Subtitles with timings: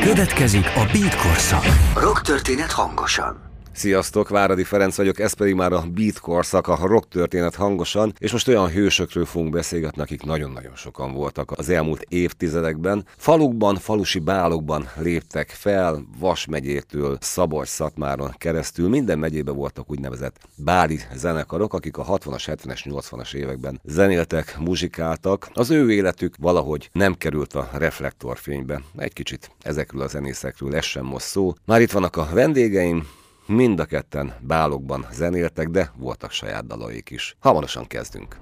[0.00, 1.64] Következik a Beat korszak.
[1.94, 3.49] Rock történet hangosan.
[3.72, 8.32] Sziasztok, Váradi Ferenc vagyok, ez pedig már a Beat korszak, a rock történet hangosan, és
[8.32, 13.06] most olyan hősökről fogunk beszélgetni, akik nagyon-nagyon sokan voltak az elmúlt évtizedekben.
[13.16, 21.00] Falukban, falusi bálokban léptek fel, Vas megyétől Szabolcs Szatmáron keresztül, minden megyében voltak úgynevezett báli
[21.14, 25.48] zenekarok, akik a 60-as, 70-es, 80-as években zenéltek, muzsikáltak.
[25.54, 28.82] Az ő életük valahogy nem került a reflektorfénybe.
[28.96, 31.52] Egy kicsit ezekről a zenészekről ez sem most szó.
[31.64, 33.06] Már itt vannak a vendégeim,
[33.52, 37.36] Mind a ketten bálokban zenéltek, de voltak saját dalaik is.
[37.38, 38.36] Hamarosan kezdünk.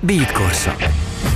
[0.00, 0.78] Beat korszak.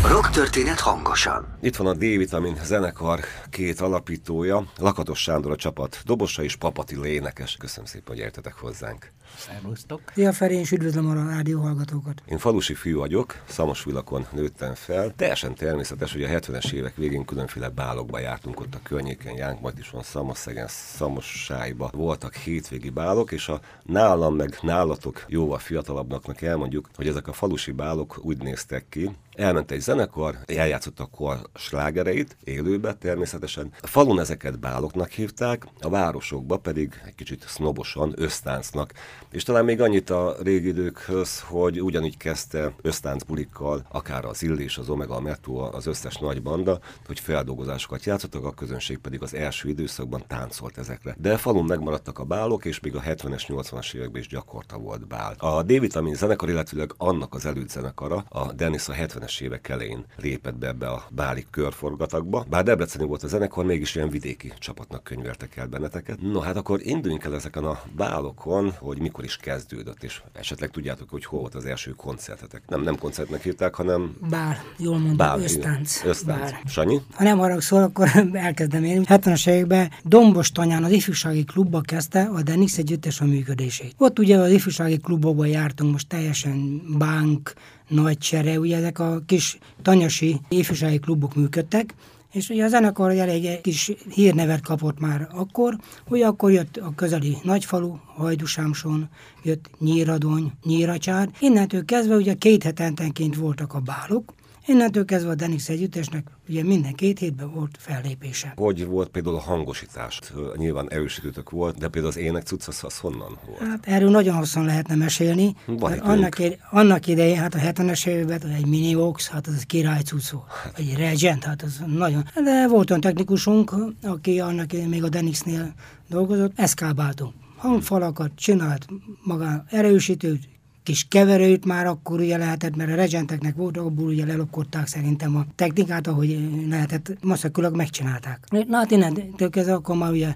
[0.09, 1.59] Rock történet hangosan.
[1.61, 3.21] Itt van a D-vitamin zenekar
[3.51, 7.57] két alapítója, Lakatos Sándor a csapat dobosa és Papati lénekes.
[7.57, 9.13] Köszönöm szépen, hogy értetek hozzánk.
[9.37, 10.01] Szervusztok.
[10.15, 12.23] Szia Feri, és üdvözlöm a rádió hallgatókat.
[12.27, 15.13] Én falusi fiú vagyok, Szamosvilakon nőttem fel.
[15.17, 19.79] Teljesen természetes, hogy a 70-es évek végén különféle bálokba jártunk ott a környéken, Jánk, majd
[19.79, 21.91] is van Szamoszegen, Szamossájba.
[21.93, 27.73] Voltak hétvégi bálok, és a nálam meg nálatok jóval fiatalabbnak elmondjuk, hogy ezek a falusi
[27.73, 33.73] bálok úgy néztek ki, Elment egy zenekar, eljátszott akkor slágereit, élőbe természetesen.
[33.81, 38.93] A falun ezeket báloknak hívták, a városokba pedig egy kicsit sznobosan ösztáncnak.
[39.31, 44.79] És talán még annyit a régi időkhöz, hogy ugyanígy kezdte ösztánc bulikkal, akár az Illés,
[44.79, 49.35] az Omega, a Metro, az összes nagy banda, hogy feldolgozásokat játszottak, a közönség pedig az
[49.35, 51.17] első időszakban táncolt ezekre.
[51.19, 55.35] De falun megmaradtak a bálok, és még a 70-es, 80-as években is gyakorta volt bál.
[55.39, 60.57] A D-vitamin zenekar, illetőleg annak az elődzenekara, a Dennis a 70 70-es évek elején lépett
[60.57, 62.47] be ebbe a báli körforgatagba.
[62.51, 66.21] Bár Debreceni volt a zenekar, mégis ilyen vidéki csapatnak könyveltek el benneteket.
[66.21, 71.11] No hát akkor induljunk el ezeken a bálokon, hogy mikor is kezdődött, és esetleg tudjátok,
[71.11, 72.63] hogy hol volt az első koncertetek.
[72.67, 74.17] Nem, nem koncertnek hívták, hanem...
[74.31, 76.05] Bár, jól mondom, Bál, ösztánc.
[76.05, 76.51] Ösztánc.
[76.51, 76.61] Bár.
[76.67, 77.01] Sanyi?
[77.13, 79.05] Ha nem haragszol, akkor elkezdem én.
[79.09, 83.95] 70-es években Dombos Tanyán az ifjúsági klubba kezdte a Denix együttes a működését.
[83.99, 87.55] Ott ugye az ifjúsági klubokban jártunk, most teljesen bank,
[87.89, 91.95] nagy csere, ugye ezek a kis tanyasi ifjúsági klubok működtek,
[92.33, 97.37] és ugye a zenekar elég kis hírnevet kapott már akkor, hogy akkor jött a közeli
[97.43, 99.09] nagyfalu, Hajdusámson,
[99.43, 101.29] jött Nyíradony, Nyíracsár.
[101.41, 104.33] Innentől kezdve ugye két hetentenként voltak a bálok,
[104.67, 108.53] Innentől kezdve a Denix együttesnek ugye minden két hétben volt fellépése.
[108.57, 110.21] Hogy volt például a hangosítás?
[110.57, 113.59] Nyilván erősítőtök volt, de például az ének cucc az, az honnan volt?
[113.59, 115.55] Hát erről nagyon hosszan lehetne mesélni.
[115.67, 119.63] Van Hát annak, ide, annak idején, hát a 70-es években egy mini Vox, hát az
[119.67, 120.51] király cucc volt.
[120.63, 120.79] Hát.
[120.79, 122.25] Egy Regent, hát az nagyon.
[122.35, 125.75] De volt olyan technikusunk, aki annak még a Denixnél
[126.09, 127.33] dolgozott, eszkábáltunk.
[127.57, 128.87] Hangfalakat csinált,
[129.23, 130.49] maga erősítőt,
[130.85, 135.45] kis keverőt már akkor ugye lehetett, mert a regenteknek volt, abból ugye lelopkodták szerintem a
[135.55, 138.39] technikát, ahogy lehetett, maszakülök megcsinálták.
[138.69, 140.35] Na hát innentől kezdve akkor már ugye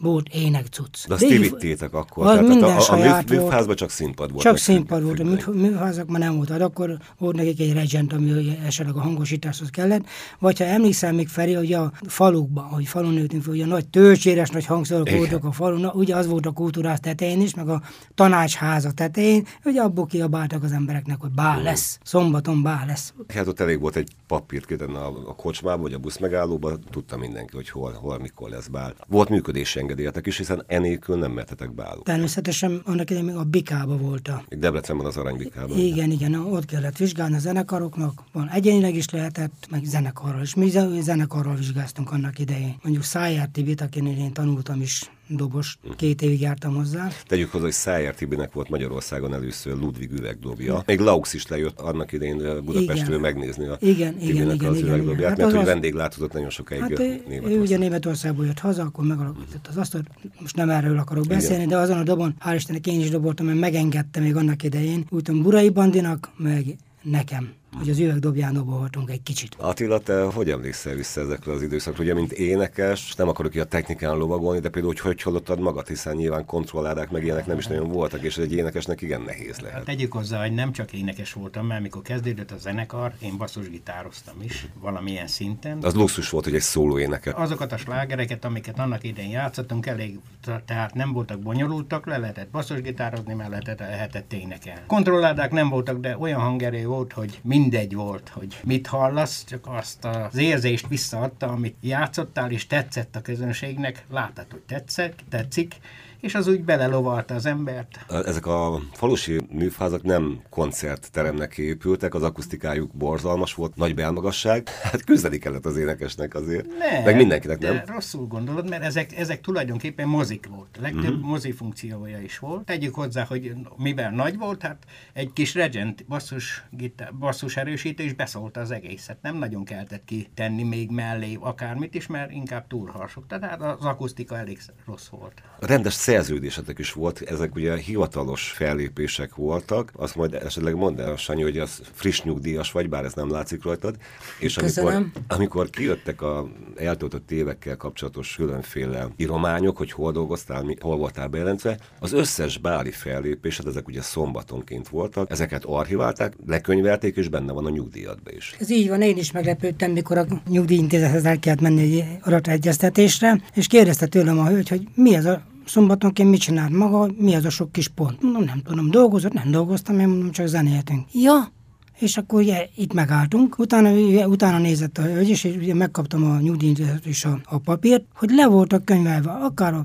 [0.00, 1.06] volt ének cucc.
[1.06, 2.26] De azt ti vittétek akkor.
[2.26, 3.42] Az tehát minden a, a, a saját műf, volt.
[3.42, 4.42] műfházban csak színpad volt.
[4.42, 6.48] Csak színpad volt, a műfázak már nem volt.
[6.48, 10.06] Hát akkor volt nekik egy regent, ami ugye esetleg a hangosításhoz kellett.
[10.38, 13.88] Vagy ha emlékszel még Feri, hogy a falukban, hogy falun nőttünk fel, ugye a nagy
[13.88, 15.18] töltséres nagy hangszerek Igen.
[15.18, 17.82] voltak a falun, ugye az volt a kultúrás tetején is, meg a
[18.14, 23.14] tanácsháza tetején, hogy abból kiabáltak az embereknek, hogy bál lesz, szombaton bál lesz.
[23.28, 27.56] Hát ott elég volt egy papírt kitenni a, a kocsmába, vagy a buszmegállóba, tudta mindenki,
[27.56, 28.94] hogy hol, hol, mikor lesz bál.
[29.08, 32.04] Volt működési engedélyetek is, hiszen enélkül nem mertetek bálok.
[32.04, 35.78] Természetesen annak idején még a Bikába volt a Még Debrecenben az aranybikában.
[35.78, 40.54] Igen, igen, ott kellett vizsgálni a zenekaroknak, van egyénileg is lehetett, meg zenekarral is.
[40.54, 42.76] Mi ze- zenekarral vizsgáztunk annak idején.
[42.82, 47.08] Mondjuk Szájár Tibit, akinél én tanultam is dobos, két évig jártam hozzá.
[47.26, 50.82] Tegyük hozzá, hogy Szájer Tibinek volt Magyarországon először Ludwig üvegdobja.
[50.86, 53.20] Még Laux is lejött annak idején ö, Budapestről Igen.
[53.20, 55.28] megnézni a Igen, igen, Tibinek igen, az igen, üvegdobját, igen.
[55.28, 57.76] Hát mert az hogy vendéglátozott nagyon sokáig Hát ö, ő, ugye.
[57.78, 60.06] Németországból jött haza, akkor megalapított az asztalt.
[60.40, 63.58] Most nem erről akarok beszélni, de azon a dobon, hál' Istennek én is doboltam, mert
[63.58, 65.06] megengedte még annak idején.
[65.10, 69.54] Úgy Burai Bandinak, meg nekem, hogy az üvegdobján dobolhatunk egy kicsit.
[69.58, 72.02] Attila, te hogy emlékszel vissza ezekre az időszakra?
[72.02, 75.88] Ugye, mint énekes, nem akarok ki a technikán lovagolni, de például, hogy hogy hallottad magad,
[75.88, 79.76] hiszen nyilván kontrolládák meg ilyenek nem is nagyon voltak, és egy énekesnek igen nehéz lehet.
[79.76, 84.42] Hát tegyük hozzá, hogy nem csak énekes voltam, mert amikor kezdődött a zenekar, én basszusgitároztam
[84.42, 85.78] is, valamilyen szinten.
[85.82, 87.34] Az luxus volt, hogy egy szóló énekes.
[87.36, 90.18] Azokat a slágereket, amiket annak idején játszottunk, elég,
[90.64, 94.80] tehát nem voltak bonyolultak, le lehetett basszusgitározni, mert lehetett, lehetett énekelni.
[94.86, 100.04] Kontrolládák nem voltak, de olyan hangerő volt, hogy mindegy volt, hogy mit hallasz, csak azt
[100.04, 105.74] az érzést visszaadta, amit játszottál, és tetszett a közönségnek, láttad, hogy tetszett, tetszik,
[106.20, 107.98] és az úgy belelovalta az embert.
[108.08, 115.38] Ezek a falusi műfázak nem koncertteremnek épültek, az akusztikájuk borzalmas volt, nagy belmagasság, hát küzdeni
[115.38, 117.82] kellett az énekesnek azért, Nem, meg mindenkinek, nem?
[117.86, 120.76] Rosszul gondolod, mert ezek, ezek tulajdonképpen mozik volt.
[120.78, 121.28] A legtöbb uh-huh.
[121.28, 122.64] mozi funkciója is volt.
[122.64, 128.60] Tegyük hozzá, hogy mivel nagy volt, hát egy kis regent basszus, gitár, basszus erősítés beszólta
[128.60, 129.22] az egészet.
[129.22, 133.38] Nem nagyon keltett ki tenni még mellé akármit is, mert inkább túlharsogta.
[133.38, 135.42] Tehát az akusztika elég rossz volt.
[135.58, 141.42] Rendes szerződésetek is volt, ezek ugye hivatalos fellépések voltak, azt majd esetleg mondd el, Sanyi,
[141.42, 143.96] hogy az friss nyugdíjas vagy, bár ez nem látszik rajtad,
[144.38, 145.12] és amikor, Köszönöm.
[145.28, 151.78] amikor kijöttek a eltöltött évekkel kapcsolatos különféle írományok, hogy hol dolgoztál, mi, hol voltál bejelentve,
[152.00, 157.70] az összes báli fellépésed, ezek ugye szombatonként voltak, ezeket archiválták, lekönyvelték, és benne van a
[157.70, 158.54] nyugdíjadba is.
[158.60, 163.66] Ez így van, én is meglepődtem, mikor a nyugdíjintézethez el kellett menni egy adategyeztetésre, és
[163.66, 167.50] kérdezte tőlem a hölgy, hogy mi ez a szombatonként mit csinált maga, mi az a
[167.50, 168.22] sok kis pont.
[168.22, 171.06] Mondom, nem tudom, dolgozott, nem dolgoztam, én mondom, csak zenéltünk.
[171.12, 171.52] Ja,
[171.98, 173.90] és akkor ugye itt megálltunk, utána,
[174.26, 178.46] utána nézett a hölgy, és ugye megkaptam a nyugdíjintézet is a, a papírt, hogy le
[178.46, 179.84] voltak könyvelve, akár a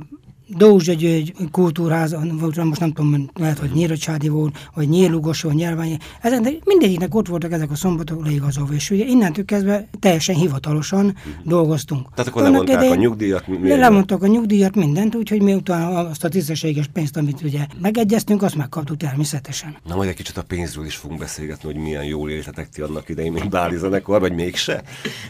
[0.57, 5.97] Dózsa György kultúrház, volt, most nem tudom, lehet, hogy Nyíracsádi volt, vagy Nyírlugos, vagy Nyelványi.
[6.21, 11.15] Ezek, de mindegyiknek ott voltak ezek a szombatok leigazolva, és ugye innentől kezdve teljesen hivatalosan
[11.43, 12.07] dolgoztunk.
[12.15, 13.69] Tehát akkor Annak lemondták a idején- nyugdíjat, mi-?
[13.69, 18.55] Lemondtak a nyugdíjat, mindent, úgyhogy mi utána azt a tisztességes pénzt, amit ugye megegyeztünk, azt
[18.55, 19.75] megkaptuk természetesen.
[19.87, 23.09] Na majd egy kicsit a pénzről is fogunk beszélgetni, hogy milyen jól éltetek ti annak
[23.09, 24.83] idején, mint Báli zenekar, vagy mégse.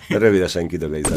[0.09, 1.07] De rövidesen kidög egy.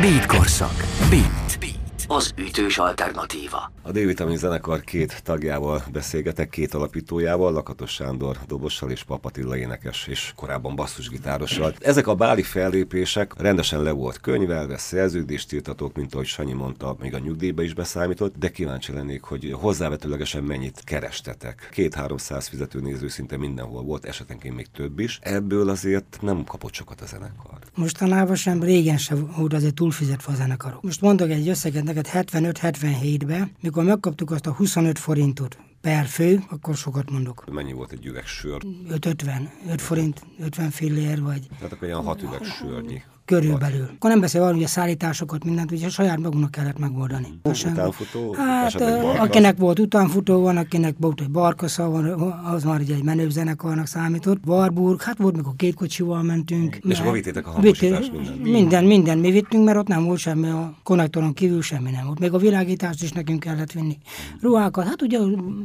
[0.00, 0.84] Beat korszak.
[1.10, 1.58] Beat.
[1.60, 1.83] Beat.
[2.08, 3.72] Az ütős alternatíva.
[3.82, 10.32] A D-vitamin zenekar két tagjával beszélgetek, két alapítójával, Lakatos Sándor dobossal és Papatilla énekes és
[10.36, 11.74] korábban basszusgitárossal.
[11.78, 17.14] Ezek a báli fellépések rendesen le volt könyvelve, szerződést írtatok, mint ahogy Sanyi mondta, még
[17.14, 21.68] a nyugdíjba is beszámított, de kíváncsi lennék, hogy hozzávetőlegesen mennyit kerestetek.
[21.72, 25.18] Két-háromszáz fizetőnéző szinte mindenhol volt, esetenként még több is.
[25.22, 27.58] Ebből azért nem kapott sokat a zenekar.
[27.74, 30.82] Mostanában sem, régen sem volt azért túlfizetve a zenekarok.
[30.82, 36.76] Most mondok egy összeget neked 75-77-ben, mikor megkaptuk azt a 25 forintot per fő, akkor
[36.76, 37.44] sokat mondok.
[37.52, 38.62] Mennyi volt egy üveg sör?
[38.88, 43.02] 5-50, 5 forint, 50 fillér, vagy Tehát akkor olyan hat üveg sörnyi.
[43.24, 43.88] Körülbelül.
[43.94, 47.26] Akkor nem beszél arról, hogy a szállításokat, mindent ugye saját magunknak kellett megoldani.
[47.52, 48.34] Sem- Utánfutó?
[48.38, 48.80] Hát,
[49.18, 53.86] akinek volt utánfutó, van, akinek volt egy barkasza, van, az már ugye egy menőbb zenekarnak
[53.86, 54.38] számított.
[54.46, 56.78] Warburg, hát volt, mikor két kocsival mentünk.
[56.88, 58.42] És akkor vittétek a hangosítást, mindent?
[58.42, 62.18] Minden, minden mi vittünk, mert ott nem volt semmi, a konnektoron kívül semmi nem volt.
[62.18, 63.98] Még a világítást is nekünk kellett vinni.
[64.40, 65.18] Ruhákat, hát ugye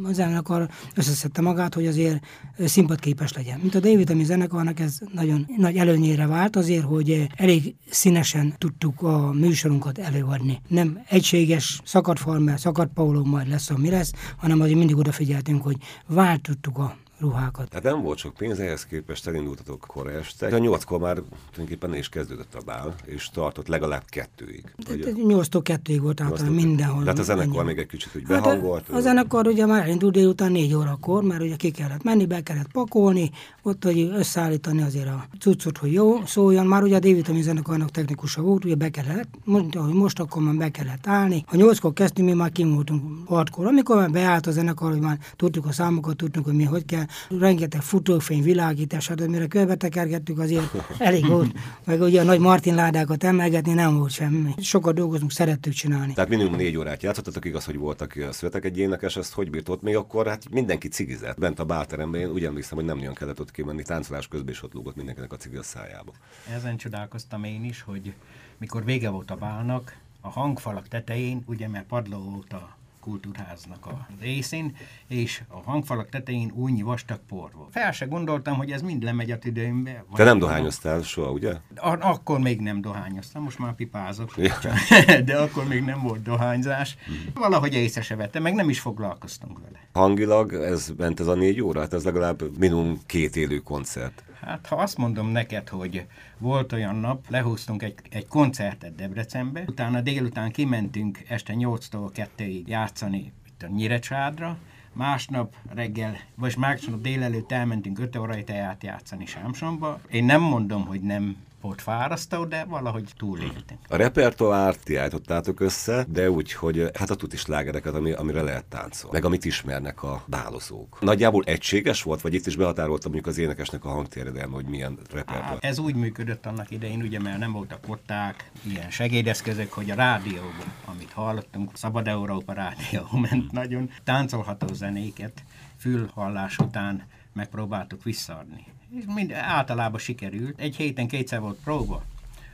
[0.03, 2.25] a zenekar összeszedte magát, hogy azért
[2.65, 3.59] színpadképes legyen.
[3.61, 8.53] Mint a David, ami zenekarnak ez nagyon nagy előnyére vált azért, hogy eh, elég színesen
[8.57, 10.61] tudtuk a műsorunkat előadni.
[10.67, 16.97] Nem egységes szakadfarmer, szakadpauló majd lesz, ami lesz, hanem azért mindig odafigyeltünk, hogy váltottuk a
[17.19, 17.69] ruhákat.
[17.69, 20.45] Tehát nem volt sok pénz, ehhez képest elindultatok kora este.
[20.47, 21.15] A nyolckor már
[21.51, 24.63] tulajdonképpen is kezdődött a bál, és tartott legalább kettőig.
[24.85, 27.03] 8-tól 2-ig volt általában Nyolctól- mindenhol.
[27.03, 27.65] Tehát a zenekar ennyi.
[27.65, 28.89] még egy kicsit úgy Hát behangolt.
[28.89, 32.41] a, a zenekar ugye már elindult délután négy órakor, mert ugye ki kellett menni, be
[32.43, 33.31] kellett pakolni,
[33.63, 36.65] ott hogy összeállítani azért a cuccot, hogy jó szóljon.
[36.65, 40.55] Már ugye a D-vitamin zenekarnak technikusa volt, ugye be kellett, mondta, hogy most akkor már
[40.55, 41.43] be kellett állni.
[41.47, 43.65] Ha nyolckor kezdtünk, mi már kim voltunk hatkor.
[43.65, 47.05] Amikor már beállt a zenekar, hogy már tudtuk a számokat, tudtuk, hogy mi hogy kell,
[47.39, 51.51] rengeteg futófény, világítás, hát mire körbetekergettük, azért elég volt.
[51.85, 54.53] Meg ugye a nagy Martin ládákat emelgetni nem volt semmi.
[54.57, 56.13] Sokat dolgozunk, szerettük csinálni.
[56.13, 59.81] Tehát minimum négy órát játszottatok, igaz, hogy voltak születek egy énekes, ezt hogy bírt ott
[59.81, 61.39] még akkor, hát mindenki cigizett.
[61.39, 64.63] Bent a bálteremben, én úgy emlékszem, hogy nem nagyon kellett ott kimenni, táncolás közben is
[64.63, 66.11] ott lúgott mindenkinek a cigi a szájába.
[66.55, 68.13] Ezen csodálkoztam én is, hogy
[68.57, 74.07] mikor vége volt a bálnak, a hangfalak tetején, ugye mert padló volt a kultúrháznak a
[74.21, 74.75] részén,
[75.07, 77.71] és a hangfalak tetején újnyi vastag por volt.
[77.71, 80.03] Fel se gondoltam, hogy ez mind lemegy a tüdőmbe.
[80.13, 81.53] Te nem dohányoztál soha, ugye?
[81.99, 84.33] Akkor még nem dohányoztam, most már pipázok.
[84.37, 84.55] Ja.
[85.25, 86.97] De akkor még nem volt dohányzás.
[87.33, 89.79] Valahogy észre se vettem, meg nem is foglalkoztunk vele.
[89.93, 94.23] Hangilag ez ment ez a négy óra, hát ez legalább minimum két élő koncert.
[94.41, 96.05] Hát, ha azt mondom neked, hogy
[96.37, 103.33] volt olyan nap, lehúztunk egy, egy koncertet Debrecenbe, utána délután kimentünk este 8-tól 2-ig játszani
[103.47, 104.57] itt a Nyírecsádra,
[104.93, 109.99] másnap reggel, vagy másnap délelőtt elmentünk 5 órai teát játszani Sámsonba.
[110.09, 113.79] Én nem mondom, hogy nem volt fárasztó, de valahogy túléltünk.
[113.87, 118.65] A repertoárt ti állítottátok össze, de úgy, hogy hát a tuti slágereket, ami, amire lehet
[118.65, 120.97] táncolni, meg amit ismernek a bálozók.
[121.01, 125.57] Nagyjából egységes volt, vagy itt is behatárolta mondjuk az énekesnek a hangtérdelme, hogy milyen repertoár.
[125.59, 130.73] Ez úgy működött annak idején, ugye, mert nem voltak kották, ilyen segédeszközök, hogy a rádióban,
[130.85, 135.43] amit hallottunk, Szabad Európa rádió ment nagyon, táncolható zenéket
[135.77, 138.65] fülhallás után megpróbáltuk visszaadni.
[138.89, 140.59] Mind, általában sikerült.
[140.59, 142.03] Egy héten kétszer volt próba.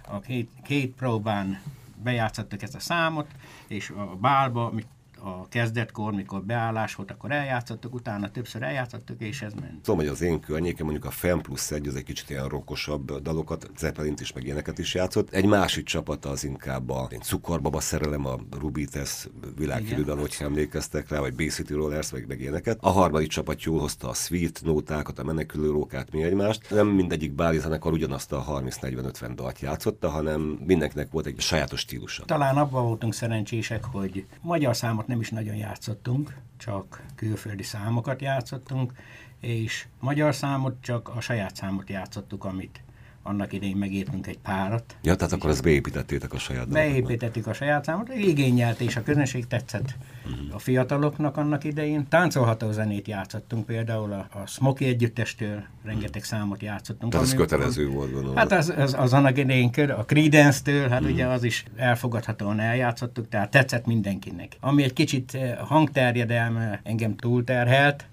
[0.07, 1.61] A két, két próbán
[2.03, 3.27] bejátszottak ezt a számot,
[3.67, 4.73] és a bálba,
[5.19, 9.81] a kezdetkor, mikor beállás volt, akkor eljátszottuk, utána többször eljátszottuk, és ez ment.
[9.81, 13.21] Tudom, hogy az én környéken mondjuk a Fem plusz egy, az egy kicsit ilyen rokkosabb
[13.21, 15.29] dalokat, Zeppelint is, meg ilyeneket is játszott.
[15.29, 21.19] Egy másik csapat az inkább a cukorbaba szerelem, a Rubites világhírű dal, hogy emlékeztek rá,
[21.19, 22.77] vagy Bay City Rollers, meg, meg ilyeneket.
[22.81, 26.69] A harmadik csapat jól hozta a Sweet nótákat, a menekülő rókát, mi egymást.
[26.69, 32.25] Nem mindegyik báli zenekar ugyanazt a 30-40-50 dalt játszotta, hanem mindenkinek volt egy sajátos stílusa.
[32.25, 38.21] Talán abban voltunk szerencsések, hogy magyar számot nem nem is nagyon játszottunk, csak külföldi számokat
[38.21, 38.93] játszottunk,
[39.39, 42.83] és magyar számot csak a saját számot játszottuk, amit
[43.27, 44.95] annak idején megírtunk egy párat.
[45.01, 49.47] Ja, tehát akkor ezt beépítettétek a saját Beépítettük a saját számot, igényelt, és a közönség
[49.47, 50.55] tetszett uh-huh.
[50.55, 52.07] a fiataloknak annak idején.
[52.09, 57.11] Táncolható zenét játszottunk, például a, a Smoky együttestől rengeteg számot játszottunk.
[57.11, 58.35] Tehát ez kötelező volt, gondolom.
[58.35, 61.13] Hát az, az, az annak idején, a Creedence-től, hát uh-huh.
[61.13, 64.57] ugye az is elfogadhatóan eljátszottuk, tehát tetszett mindenkinek.
[64.59, 68.05] Ami egy kicsit eh, hangterjedelme engem túlterhelt,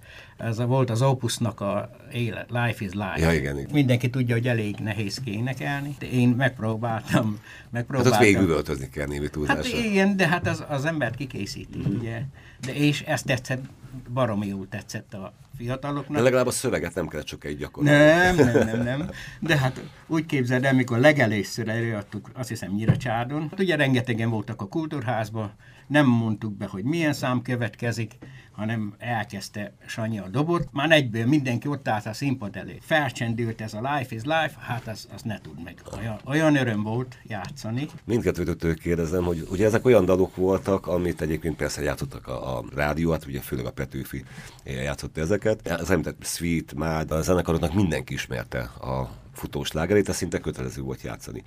[0.42, 3.14] ez a, volt az Opusnak a élet, Life is Life.
[3.16, 3.70] Ja, igen, igen.
[3.72, 5.96] Mindenki tudja, hogy elég nehéz énekelni.
[5.98, 7.38] De én megpróbáltam,
[7.70, 8.12] megpróbáltam.
[8.12, 9.76] Hát ott végigüvöltözni kell némi túlzásra.
[9.76, 11.98] Hát igen, de hát az, az embert kikészíti, mm.
[11.98, 12.22] ugye.
[12.66, 13.64] De és ezt tetszett,
[14.12, 16.16] baromi jól tetszett a fiataloknak.
[16.16, 17.98] De legalább a szöveget nem kellett egy gyakorolni.
[17.98, 19.10] Nem, nem, nem, nem.
[19.40, 24.60] De hát úgy képzeld el, mikor legelőször előadtuk, azt hiszem Nyiracsádon, hát ugye rengetegen voltak
[24.60, 25.52] a kultúrházban,
[25.92, 28.12] nem mondtuk be, hogy milyen szám következik,
[28.52, 30.68] hanem elkezdte Sanyi a dobot.
[30.72, 32.78] Már egyből mindenki ott állt a színpad elé.
[32.80, 35.82] Felcsendült ez a Life is Life, hát az, az ne tud meg.
[35.98, 37.88] Olyan, olyan öröm volt játszani.
[38.04, 43.10] Mindkettőtől kérdezem, hogy ugye ezek olyan dalok voltak, amit egyébként persze játszottak a, a rádió,
[43.10, 44.24] hát ugye főleg a Petőfi
[44.64, 45.70] játszott ezeket.
[45.70, 51.02] Az említett Sweet, Mád, a zenekaroknak mindenki ismerte a futós lágerét, ez szinte kötelező volt
[51.02, 51.42] játszani.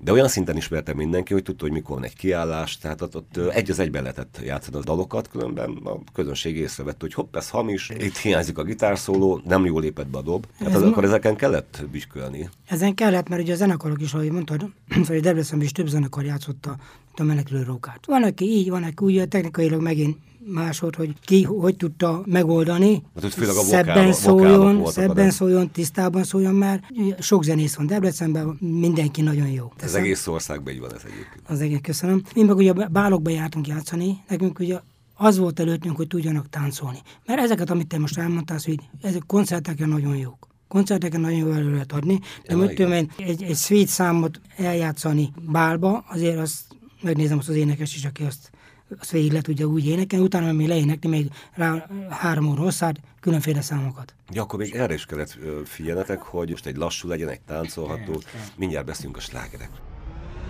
[0.00, 3.36] De olyan szinten ismerte mindenki, hogy tudta, hogy mikor van egy kiállás, tehát ott, ott
[3.36, 7.90] egy az egyben lehetett játszani a dalokat, különben a közönség észrevett, hogy hopp, ez hamis,
[7.98, 10.46] itt hiányzik a gitárszóló, nem jól lépett be a dob.
[10.58, 12.48] Hát az, akkor ezeken kellett büskölni.
[12.66, 14.70] Ezen kellett, mert ugye a zenekarok is, ahogy mondtad,
[15.06, 16.76] hogy Debrecenben is több zenekar játszotta
[17.16, 18.06] a menekülő rókát.
[18.06, 20.16] Van, aki így, van, aki úgy, technikailag megint
[20.52, 23.02] másod, hogy ki hogy tudta megoldani.
[23.14, 26.82] Hát, hogy a szebben szóljon, szebben szóljon, tisztában szóljon már.
[27.18, 29.72] Sok zenész van Debrecenben, mindenki nagyon jó.
[29.76, 30.02] Ez Teszem.
[30.02, 31.42] egész országban így van ez egyébként.
[31.48, 32.22] Az egész, köszönöm.
[32.34, 34.80] Mi meg ugye bálokba jártunk játszani, nekünk ugye
[35.14, 36.98] az volt előttünk, hogy tudjanak táncolni.
[37.26, 41.70] Mert ezeket, amit te most elmondtál, hogy ezek koncerteken nagyon jók koncerteken nagyon jól elő
[41.70, 46.60] lehet adni, de ja, tudom én, egy, egy sweet számot eljátszani bálba, azért azt
[47.02, 48.50] megnézem azt az énekes is, aki azt
[48.98, 53.60] azt végig le tudja úgy énekelni, utána még leénekni még rá három óra hosszát, különféle
[53.60, 54.14] számokat.
[54.30, 58.22] Ja, akkor még erre is kellett figyelnetek, hogy most egy lassú legyen, egy táncolható.
[58.56, 59.70] Mindjárt beszélünk a slágerek.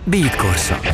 [0.03, 0.85] Beat korszak.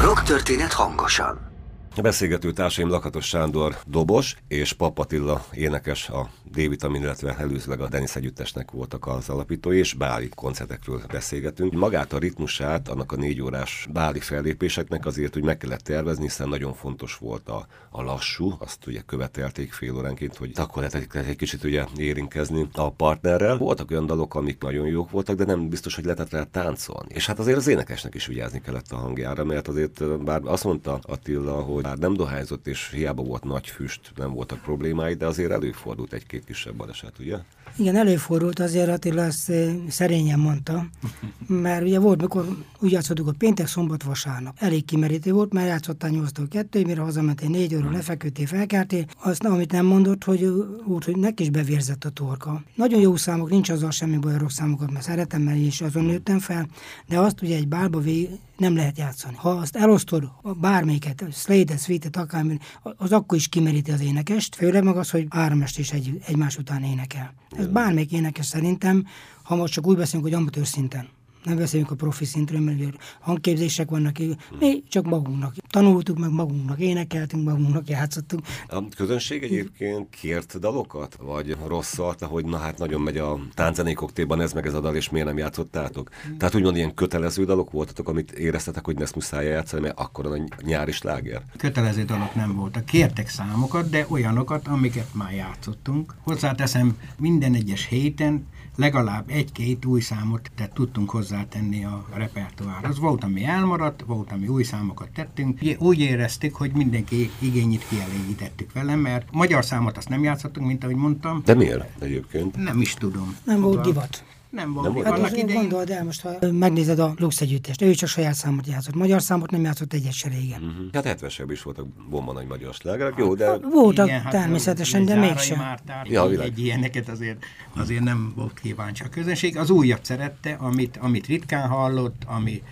[0.00, 1.51] Rock történet hangosan.
[2.00, 8.70] Beszélgető társaim Lakatos Sándor dobos és Papatilla énekes a D-vitamin, illetve előzőleg a Denis együttesnek
[8.70, 11.72] voltak az alapítói, és báli koncertekről beszélgetünk.
[11.72, 16.48] Magát a ritmusát, annak a négy órás báli fellépéseknek azért úgy meg kellett tervezni, hiszen
[16.48, 21.36] nagyon fontos volt a, a lassú, azt ugye követelték fél óránként, hogy akkor lehet egy
[21.36, 23.56] kicsit ugye érinkezni a partnerrel.
[23.56, 27.14] Voltak olyan dalok, amik nagyon jók voltak, de nem biztos, hogy lehetett rá táncolni.
[27.14, 30.98] És hát azért az énekesnek is vigyázni kellett a hangjára, mert azért bár azt mondta
[31.02, 35.50] Attila, hogy bár nem dohányzott, és hiába volt nagy füst, nem voltak problémái, de azért
[35.50, 37.38] előfordult egy-két kisebb baleset, ugye?
[37.76, 40.86] Igen, előfordult azért, Attila ezt eh, szerényen mondta,
[41.46, 44.56] mert ugye volt, mikor úgy játszottuk a péntek, szombat, vasárnap.
[44.58, 49.04] Elég kimerítő volt, mert játszottál 8 2 mire hazamentél 4 óra, lefeküdtél, felkeltél.
[49.22, 50.44] Azt, amit nem mondott, hogy
[50.84, 52.62] úgy, hogy neki is bevérzett a torka.
[52.74, 56.38] Nagyon jó számok, nincs azzal semmi baj a számokat, mert szeretem, mert is azon nőttem
[56.38, 56.68] fel,
[57.08, 59.34] de azt ugye egy bálba vég, nem lehet játszani.
[59.36, 62.58] Ha azt elosztod bármelyiket, slade Sweet-et, akármi,
[62.96, 66.82] az akkor is kimeríti az énekest, főleg meg az, hogy áramest is egy, egymás után
[66.82, 67.34] énekel.
[67.62, 69.06] Ez bármelyik énekes szerintem,
[69.42, 71.08] ha most csak úgy beszélünk, hogy amatőr szinten
[71.44, 72.78] Nem beszélünk a profi szintről, mert
[73.20, 74.16] hangképzések vannak,
[74.58, 78.46] mi csak magunknak tanultuk, meg magunknak énekeltünk, magunknak játszottunk.
[78.68, 81.16] A közönség egyébként kért dalokat?
[81.20, 85.10] Vagy rosszat, hogy na hát nagyon megy a tánczenékoktében ez meg ez a dal, és
[85.10, 86.10] miért nem játszottátok?
[86.38, 90.44] Tehát úgymond ilyen kötelező dalok voltatok, amit éreztetek, hogy ezt muszáj játszani, mert akkor a
[90.62, 91.42] nyári sláger?
[91.56, 92.84] Kötelező dalok nem voltak.
[92.84, 96.14] Kértek számokat, de olyanokat, amiket már játszottunk.
[96.22, 98.46] Hozzáteszem, minden egyes héten
[98.76, 102.98] legalább egy-két új számot tehát tudtunk hozzátenni a repertoárhoz.
[102.98, 105.60] Volt, ami elmaradt, volt, ami új számokat tettünk.
[105.78, 110.96] Úgy éreztük, hogy mindenki igényét kielégítettük vele, mert magyar számot azt nem játszottunk, mint ahogy
[110.96, 111.42] mondtam.
[111.44, 112.56] De miért egyébként?
[112.56, 113.36] Nem is tudom.
[113.44, 114.24] Nem volt divat.
[114.52, 114.94] Nem volt.
[114.94, 115.04] Nem.
[115.04, 115.60] Hát Annak most idején...
[115.60, 118.94] gondold el, most ha megnézed a Lux együttest, ő csak saját számot játszott.
[118.94, 120.62] Magyar számot nem játszott egyet se régen.
[120.62, 120.86] Uh-huh.
[120.92, 125.14] Hát 70 is voltak bomba nagy magyar slágerek, jó, de Voltak Igen, hát természetesen, de
[125.14, 125.58] mégsem.
[125.58, 126.46] Mártár, Ja, világ.
[126.46, 127.44] egy ilyeneket azért,
[127.76, 129.56] azért nem volt kíváncsi a közönség.
[129.56, 132.62] Az újat szerette, amit, amit ritkán hallott, ami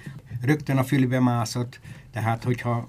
[0.43, 1.81] rögtön a fülbe mászott,
[2.13, 2.89] tehát hogyha,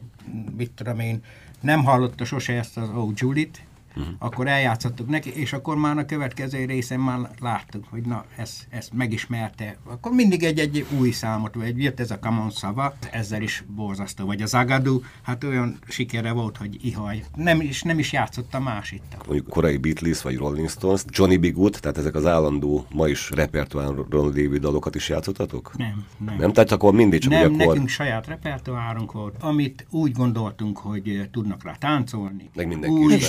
[0.58, 1.24] mit tudom én,
[1.62, 4.14] nem hallotta sose ezt az Oh Julit, uh-huh.
[4.20, 8.94] akkor eljátszottuk neki, és akkor már a következő részen már láttuk, hogy na, ezt, ezt
[8.94, 9.78] megismerte.
[9.84, 14.26] Akkor mindig egy-egy új számot, vagy jött ez a Come on Szava, ezzel is borzasztó,
[14.26, 17.24] vagy az Agadu, hát olyan sikere volt, hogy ihaj.
[17.36, 19.02] Nem is, nem is játszott a másit.
[19.26, 21.54] mondjuk korai Beatles vagy Rolling Stones, Johnny B.
[21.54, 25.78] Good, tehát ezek az állandó, ma is repertoáron lévő dalokat is játszottatok?
[25.78, 26.36] Nem, nem.
[26.38, 31.30] Nem, tehát akkor mindig csak nem, akkor, nekünk saját repertoárunk volt, amit úgy gondoltunk, hogy
[31.32, 32.50] tudnak rá táncolni.
[32.56, 33.28] Meg mindenki új, ismeri.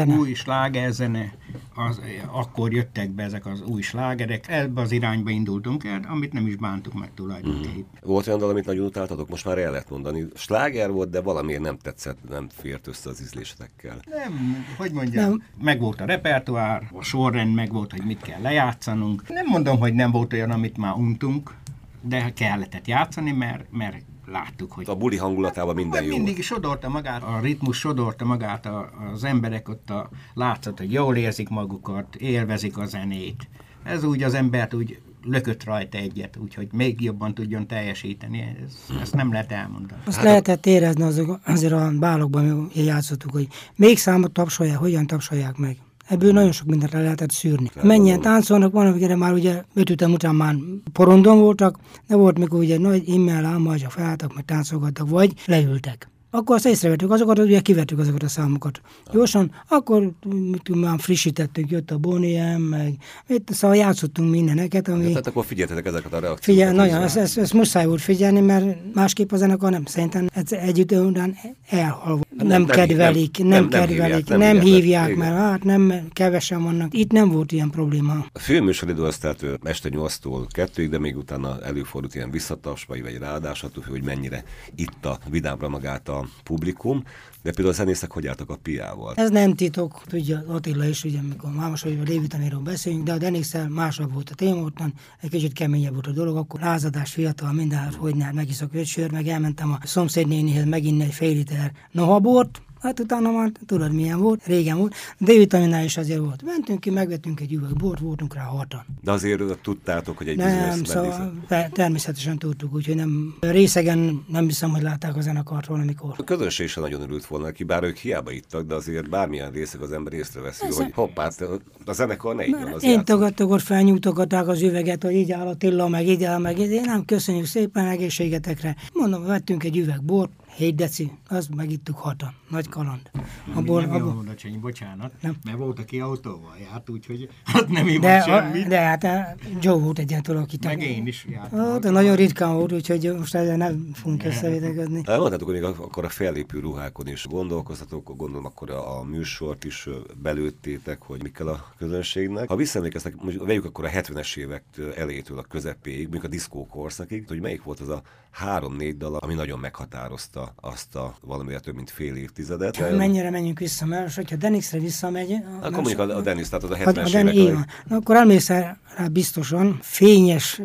[0.00, 0.28] Slágerzene.
[0.28, 1.32] Új slágerzene,
[1.74, 2.00] az,
[2.32, 6.56] akkor jöttek be ezek az új slágerek, ebbe az irányba indultunk el, amit nem is
[6.56, 8.00] bántuk meg tulajdonképpen.
[8.02, 10.26] volt olyan dal, amit nagyon utáltatok, most már el lehet mondani.
[10.34, 13.96] Sláger volt, de valamiért nem tetszett, nem fért össze az ízlésetekkel.
[14.04, 15.30] Nem, hogy mondjam, Nem.
[15.30, 15.64] nem.
[15.64, 19.28] meg volt a repertoár, a sorrend meg volt, hogy mit kell lejátszanunk.
[19.28, 21.54] Nem mondom, hogy nem volt olyan, amit már untunk,
[22.02, 23.96] de kellett játszani, mert, mert
[24.30, 26.16] láttuk, hogy A buli hangulatában minden Vagy jó.
[26.16, 31.16] mindig sodorta magát, a ritmus sodorta magát a, az emberek ott a, látszott, hogy jól
[31.16, 33.48] érzik magukat, élvezik a zenét.
[33.82, 38.56] Ez úgy az embert úgy lökött rajta egyet, úgyhogy még jobban tudjon teljesíteni.
[38.64, 40.00] Ez, ezt nem lehet elmondani.
[40.04, 45.76] Azt lehetett érezni azok, azért a bálokban, játszottuk, hogy még számot tapsolják, hogyan tapsolják meg.
[46.10, 47.70] Ebből nagyon sok mindent le lehetett szűrni.
[47.82, 50.54] Mennyien táncolnak, van, amikre már ugye öt ütem után már
[50.92, 56.10] porondon voltak, de volt, mikor ugye nagy immel álmazsak felálltak, meg táncolgattak, vagy leültek.
[56.30, 58.80] Akkor azt észrevettük azokat, ugye kivettük azokat a számokat.
[59.12, 60.10] Gyorsan, akkor
[60.50, 62.94] mit már frissítettünk, jött a Boniem, meg
[63.28, 65.08] itt, szóval játszottunk mindeneket, ami...
[65.08, 66.44] Tehát akkor figyeltetek ezeket a reakciókat.
[66.44, 70.52] Figyelj, nagyon, ezt, ezt, ezt muszáj volt figyelni, mert másképp a zenekar nem, szerintem ez
[70.52, 71.36] egy idő után
[71.68, 72.22] elhalva.
[72.36, 75.18] Nem, nem- nem kedvelik, nem- nem, nem- nem kedvelik, nem nem, hívják, hívják, igen.
[75.18, 76.94] mert hát nem, kevesen vannak.
[76.94, 78.26] Itt nem volt ilyen probléma.
[78.32, 83.62] A főműsoridő az tehát este 8-tól 2 de még utána előfordult ilyen visszataps, vagy, ráadás,
[83.62, 87.02] attól hogy mennyire itt a vidámra magát a publikum.
[87.42, 89.14] De például a zenészek hogy álltak a piával?
[89.16, 93.18] Ez nem titok, tudja Attila is, ugye, amikor Mámos vagy a Lévitanéről beszélünk, de a
[93.18, 97.52] Denixel másabb volt a téma ottan, egy kicsit keményebb volt a dolog, akkor lázadás fiatal,
[97.52, 102.62] minden, hogy ne, megiszok öt sör, meg elmentem a szomszédnénihez meginni egy fél liter nohabort,
[102.80, 106.42] Hát utána már tudod milyen volt, régen volt, de vitaminnál is azért volt.
[106.44, 108.84] Mentünk ki, megvettünk egy üveg bort, voltunk rá hatan.
[109.02, 111.32] De azért tudtátok, hogy egy Nem, szóval
[111.72, 116.14] természetesen tudtuk, úgyhogy nem, részegen nem hiszem, hogy látták a zenekart valamikor.
[116.16, 119.80] A közönség sem nagyon örült volna neki, bár ők hiába ittak, de azért bármilyen részeg
[119.80, 121.46] az ember észreveszi, Ez- hogy hoppá, te-
[121.84, 126.08] a zenekar ne igyon, az Én ott felnyújtogatták az üveget, hogy így áll Attila, meg
[126.08, 126.70] így áll, meg így.
[126.70, 128.76] Én nem köszönjük szépen egészségetekre.
[128.92, 132.34] Mondom, vettünk egy üveg bort, 7 deci, azt megittuk hatan.
[132.48, 133.10] Nagy kaland.
[133.54, 135.36] Abból, nem abból- jó odacsony, bocsánat, Nem.
[135.44, 138.64] mert volt, aki autóval járt, úgyhogy hát nem de, semmit.
[138.64, 141.58] a, de hát eh, Joe volt egyetlen, aki Meg én is jártam.
[141.58, 145.02] Hát, nagyon ritkán volt, úgyhogy most ezzel nem fogunk összevédekezni.
[145.06, 149.88] Hát mondhatok, hogy még akkor a fellépő ruhákon is gondolkoztatok, gondolom akkor a, műsort is
[150.22, 152.48] belőttétek, hogy mi kell a közönségnek.
[152.48, 154.64] Ha visszaemlékeztek, mondjuk vegyük akkor a 70-es évek
[154.96, 159.34] elejétől a közepéig, mondjuk a diszkó korszakig, hogy melyik volt az a három-négy dal, ami
[159.34, 162.96] nagyon meghatározta azt a valamire több mint fél évtizedet.
[162.96, 165.32] Mennyire menjünk vissza, mert most, hogyha Denixre visszamegy...
[165.60, 167.66] Akkor mondjuk a, a Dennis, tehát az a Hát, 70-es de évek van.
[167.84, 170.60] Na, akkor emlékszel rá biztosan, fényes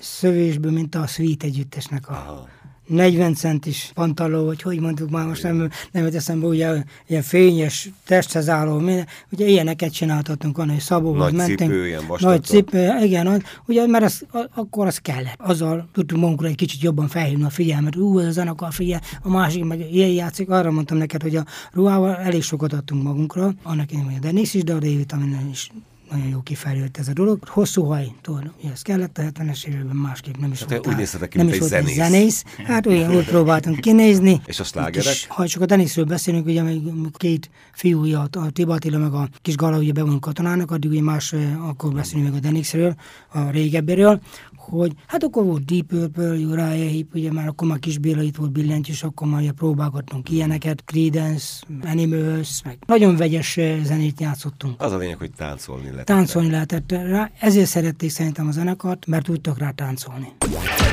[0.00, 2.48] szövésből, mint a Sweet együttesnek a Aha.
[2.88, 7.90] 40 centis pantaló, vagy hogy mondtuk már, most nem, nem jut eszembe, ugye ilyen fényes,
[8.06, 11.70] testhez álló, minden, ugye ilyeneket csináltattunk, van, hogy Szabóhoz Nagy mentünk.
[11.70, 15.36] cipő, ilyen vastag Nagy cipő, igen, az, ugye, mert az, akkor az kellett.
[15.38, 17.96] Azzal tudtunk magunkra egy kicsit jobban felhívni a figyelmet.
[17.96, 20.50] Ú, ez a zenekar figyel, a másik meg ilyen játszik.
[20.50, 24.64] Arra mondtam neked, hogy a ruhával elég sokat adtunk magunkra, annak én, a Denis is,
[24.64, 25.70] de a D-vitamin is
[26.10, 27.44] nagyon jó kifejlődött ez a dolog.
[27.48, 30.86] Hosszú haj, tudod, ez kellett a 70-es években, másképp nem is Hát volt.
[30.86, 31.94] úgy néztetek ki, nem mint is egy zenész.
[31.96, 32.44] zenész.
[32.64, 34.40] Hát olyan úgy próbáltunk kinézni.
[34.44, 35.14] És a slágerek?
[35.28, 39.56] Ha csak a Denisről beszélünk, ugye még két fiúja, a Tiba Attila meg a kis
[39.56, 42.94] Gala ugye bevonult katonának, addig ugye más, eh, akkor beszélünk még a Denixről,
[43.32, 44.20] a régebbiről,
[44.56, 48.36] hogy hát akkor volt Deep Purple, Uriah Heep, ugye már akkor már kis Béla itt
[48.36, 54.82] volt billentyűs, akkor már ugye próbálgattunk ilyeneket, Creedence, Animals, meg nagyon vegyes eh, zenét játszottunk.
[54.82, 56.06] Az a lényeg, hogy táncolni lehet.
[56.06, 60.32] Táncolni lehetett rá, ezért szerették szerintem a zenekart, mert tudtak rá táncolni.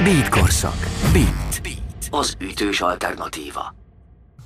[0.03, 0.77] Beat korszak.
[1.13, 1.61] Beat.
[2.09, 3.75] Az ütős alternatíva.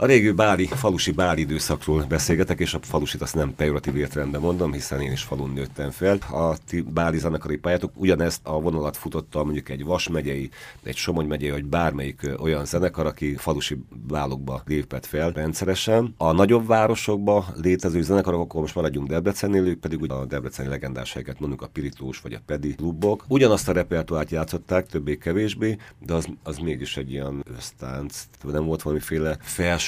[0.02, 4.74] A régi báli, falusi báli időszakról beszélgetek, és a falusit azt nem pejoratív értelemben mondom,
[4.74, 6.18] hiszen én is falun nőttem fel.
[6.32, 10.50] A ti báli zenekari pályátok ugyanezt a vonalat futotta mondjuk egy Vas megyei,
[10.84, 16.14] egy Somogy megyei, vagy bármelyik olyan zenekar, aki falusi bálokba lépett fel rendszeresen.
[16.18, 21.14] A nagyobb városokba létező zenekarok, akkor most maradjunk Debrecennél, ők pedig ugye a debreceni legendás
[21.14, 23.26] helyeket mondjuk a Pirítós vagy a Pedi klubok.
[23.28, 28.28] Ugyanazt a repertoárt játszották, többé-kevésbé, de az, az mégis egy ilyen ösztánc.
[28.44, 29.38] Nem volt valamiféle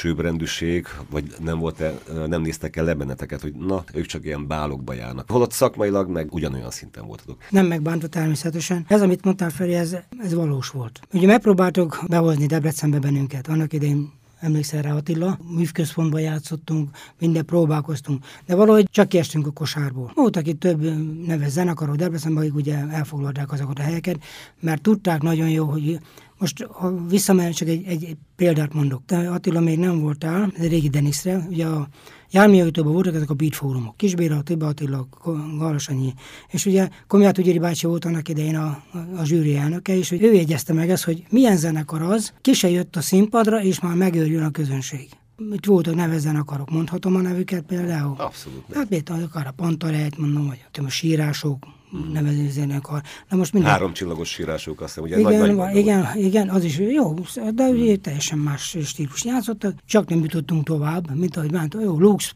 [0.01, 1.93] felsőbbrendűség, vagy nem, volt -e,
[2.27, 5.29] nem néztek el lebenneteket, hogy na, ők csak ilyen bálokba járnak.
[5.31, 7.37] Holott szakmailag meg ugyanolyan szinten voltatok.
[7.49, 8.85] Nem megbántva természetesen.
[8.87, 10.99] Ez, amit mondtál Feri, ez, ez valós volt.
[11.13, 13.47] Ugye megpróbáltuk behozni Debrecenbe bennünket.
[13.47, 14.11] Annak idején
[14.41, 20.11] emlékszel rá Attila, művközpontban játszottunk, minden próbálkoztunk, de valahogy csak kiestünk a kosárból.
[20.15, 20.81] Voltak itt több
[21.25, 24.19] neves zenekarok Debrecenben, akik ugye elfoglalták azokat a helyeket,
[24.59, 25.99] mert tudták nagyon jó, hogy
[26.37, 29.01] most ha visszamegyek, csak egy, egy, példát mondok.
[29.07, 31.87] Attila még nem voltál, ez régi Denisre, ugye a
[32.31, 33.97] járműjavítóban voltak ezek a beat fórumok.
[33.97, 35.07] Kisbéla, Tiba Attila,
[35.57, 36.13] Galasanyi.
[36.47, 40.33] És ugye Komját Ügyeri bácsi volt annak idején a, a, a zsűri elnöke, és ő
[40.33, 44.43] jegyezte meg ezt, hogy milyen zenekar az, ki se jött a színpadra, és már megőrjön
[44.43, 45.09] a közönség.
[45.51, 48.15] Itt voltak neves zenekarok, mondhatom a nevüket például?
[48.17, 48.63] Abszolút.
[48.73, 51.65] Hát miért akár a Pantarejt, mondom, vagy a sírások,
[52.13, 53.01] nevező zenekar.
[53.29, 53.71] Na most minden...
[53.71, 57.13] Három csillagos sírások, azt hiszem, ugye Igen, nagy, nagy, igen, igen, az is jó,
[57.53, 62.35] de ugye teljesen más stílus játszottak, csak nem jutottunk tovább, mint ahogy ment, jó, Lux,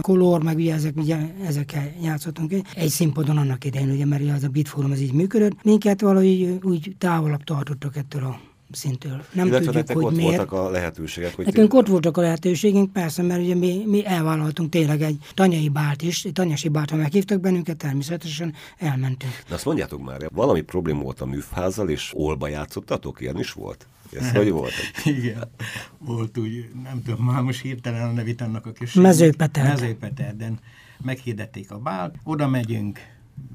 [0.00, 4.44] Color, meg ugye, ezek, ugye ezekkel játszottunk egy színpadon annak idején, ugye, mert ugye az
[4.44, 9.24] a Bitforum az így működött, minket valahogy úgy távolabb tartottak ettől a szintől.
[9.32, 10.36] Nem Illetve tudjuk, nektek hogy ott miért.
[10.36, 14.70] voltak a lehetőségek, hogy Nekünk ott voltak a lehetőségünk, persze, mert ugye mi, mi elvállaltunk
[14.70, 19.42] tényleg egy tanyai bált is, egy tanyasi bált, ha meghívtak bennünket, természetesen elmentünk.
[19.48, 23.20] Na azt mondjátok már, valami probléma volt a műfházzal, és olba játszottatok?
[23.20, 23.86] Ilyen is volt?
[24.12, 24.72] Ez hogy volt?
[25.04, 25.50] Igen,
[25.98, 29.10] volt úgy, nem tudom, már most hirtelen a nevét annak a községnek.
[29.12, 29.68] Mezőpeterd.
[29.68, 30.58] Mezőpeterden
[31.04, 32.98] meghirdették a bált, oda megyünk,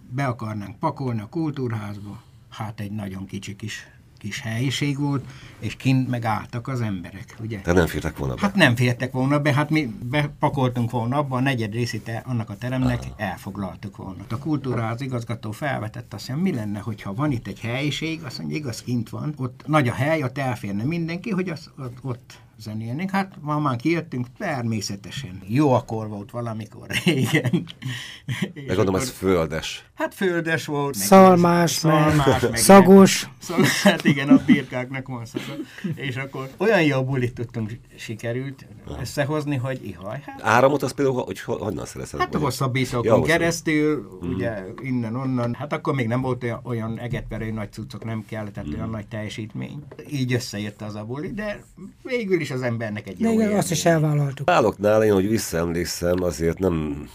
[0.09, 3.87] be akarnánk pakolni a kultúrházba, hát egy nagyon kicsi kis,
[4.23, 5.25] kis helyiség volt,
[5.59, 7.59] és kint meg álltak az emberek, ugye?
[7.59, 8.41] Te nem fértek volna be.
[8.41, 12.49] Hát nem fértek volna be, hát mi bepakoltunk volna abba, a negyed részét el- annak
[12.49, 14.23] a teremnek elfoglaltuk volna.
[14.29, 18.57] A kultúráz igazgató felvetett azt mondja, mi lenne, hogyha van itt egy helyiség, azt mondja,
[18.57, 23.09] igaz, kint van, ott nagy a hely, ott elférne mindenki, hogy az, ott, ott zenélnénk.
[23.09, 25.41] Hát ma már kijöttünk, természetesen.
[25.47, 27.65] Jó akkor volt valamikor régen.
[28.53, 29.85] Meg gondolom, ez földes.
[29.93, 30.97] Hát földes volt.
[30.97, 33.27] meg- Szalmás, szalmás, meg meg szagos.
[33.39, 35.43] Szóval, hát igen, a birkáknak van szaga.
[35.95, 38.65] És akkor olyan jó bulit tudtunk sikerült
[38.99, 40.21] összehozni, hogy ihaj.
[40.25, 42.19] Hát, Áramot az például, hogy ho- honnan szerezted?
[42.19, 46.59] hát a Vagy- hosszabbítókon Ja, hosszabb- keresztül, ugye innen-onnan, hát akkor még nem volt olyan,
[46.63, 49.83] olyan egetverő nagy cuccok, nem kellett tehát olyan nagy teljesítmény.
[50.11, 51.63] Így összejött az a buli, de
[52.03, 53.57] végül is az embernek egy De jó igen, élmény.
[53.57, 54.45] azt is elvállaltuk.
[54.45, 57.07] Báloknál én, hogy visszaemlékszem, azért nem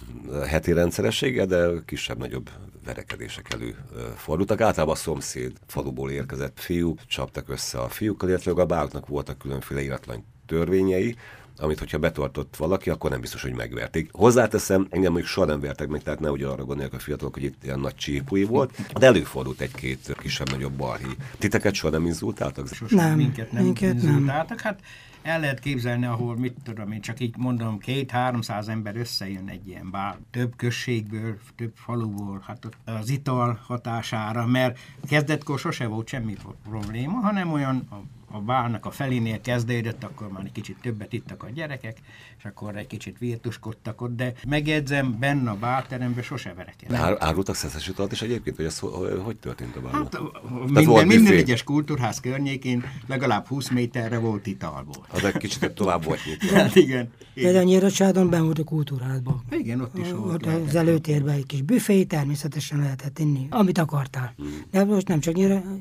[0.49, 2.51] heti rendszeressége, de kisebb-nagyobb
[2.85, 4.61] verekedések elő ö, fordultak.
[4.61, 9.83] Általában a szomszéd faluból érkezett fiúk csaptak össze a fiúkkal, illetve a báloknak voltak különféle
[9.83, 11.17] iratlan törvényei,
[11.61, 14.09] amit hogyha betartott valaki, akkor nem biztos, hogy megverték.
[14.13, 17.43] Hozzáteszem, engem még soha nem vertek meg, tehát ne úgy arra gondolják a fiatalok, hogy
[17.43, 21.17] itt ilyen nagy csípúi volt, de előfordult egy-két kisebb-nagyobb balhí.
[21.39, 22.69] Titeket soha nem inzultáltak?
[22.73, 24.13] Sosem Nem, minket nem minket nem.
[24.13, 24.61] inzultáltak.
[24.61, 24.81] Hát
[25.29, 29.91] el lehet képzelni, ahol mit tudom én, csak így mondom, két-háromszáz ember összejön egy ilyen
[29.91, 36.57] bár, több községből, több faluból, hát az ital hatására, mert kezdetkor sose volt semmi pro-
[36.63, 41.43] probléma, hanem olyan a, a bálnak a felénél kezdődött, akkor már egy kicsit többet ittak
[41.43, 41.99] a gyerekek,
[42.39, 46.99] és akkor egy kicsit virtuskodtak ott, de megjegyzem, benne a bálteremben sose verekedtek.
[46.99, 50.09] Ár, árultak szeszes italt is egyébként, vagy ez ho- hogy történt a bálon?
[50.13, 50.21] Hát
[50.69, 55.07] minden, minden egyes kultúrház környékén legalább 20 méterre volt italból.
[55.09, 56.57] Az egy kicsit tovább volt nyitva.
[56.59, 57.13] Hát igen.
[57.35, 59.43] Például Nyíracsáton ben volt a kultúrházban.
[59.51, 60.47] Igen, ott is volt.
[60.47, 64.35] Ott az előtérben egy kis büfé, természetesen lehetett inni, amit akartál.
[64.71, 65.35] De most nem csak